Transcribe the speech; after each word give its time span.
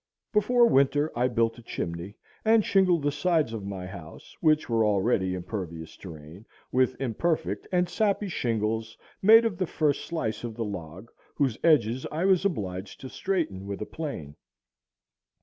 Before 0.33 0.65
winter 0.65 1.11
I 1.15 1.27
built 1.27 1.59
a 1.59 1.61
chimney, 1.61 2.15
and 2.43 2.65
shingled 2.65 3.03
the 3.03 3.11
sides 3.11 3.53
of 3.53 3.63
my 3.63 3.85
house, 3.85 4.35
which 4.41 4.67
were 4.67 4.83
already 4.83 5.35
impervious 5.35 5.95
to 5.97 6.09
rain, 6.15 6.43
with 6.71 6.99
imperfect 6.99 7.67
and 7.71 7.87
sappy 7.87 8.27
shingles 8.27 8.97
made 9.21 9.45
of 9.45 9.59
the 9.59 9.67
first 9.67 10.05
slice 10.05 10.43
of 10.43 10.55
the 10.55 10.65
log, 10.65 11.11
whose 11.35 11.59
edges 11.63 12.07
I 12.11 12.25
was 12.25 12.45
obliged 12.45 12.99
to 13.01 13.09
straighten 13.09 13.67
with 13.67 13.79
a 13.79 13.85
plane. 13.85 14.35